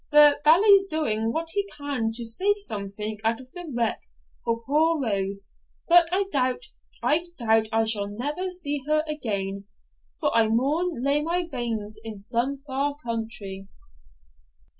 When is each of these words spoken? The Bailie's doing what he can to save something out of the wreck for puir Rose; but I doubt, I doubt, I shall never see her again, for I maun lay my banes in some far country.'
The 0.09 0.39
Bailie's 0.43 0.83
doing 0.85 1.31
what 1.31 1.51
he 1.51 1.63
can 1.77 2.11
to 2.13 2.25
save 2.25 2.57
something 2.57 3.19
out 3.23 3.39
of 3.39 3.51
the 3.51 3.71
wreck 3.77 4.01
for 4.43 4.63
puir 4.63 4.99
Rose; 4.99 5.47
but 5.87 6.09
I 6.11 6.23
doubt, 6.31 6.69
I 7.03 7.27
doubt, 7.37 7.67
I 7.71 7.85
shall 7.85 8.07
never 8.07 8.49
see 8.49 8.81
her 8.87 9.03
again, 9.07 9.65
for 10.19 10.35
I 10.35 10.47
maun 10.47 11.03
lay 11.03 11.21
my 11.21 11.43
banes 11.45 11.99
in 12.03 12.17
some 12.17 12.57
far 12.65 12.95
country.' 13.05 13.67